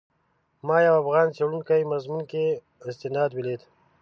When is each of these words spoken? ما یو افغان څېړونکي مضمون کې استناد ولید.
ما 0.65 0.77
یو 0.87 0.95
افغان 1.03 1.27
څېړونکي 1.35 1.89
مضمون 1.91 2.21
کې 2.31 2.45
استناد 2.89 3.31
ولید. 3.33 3.61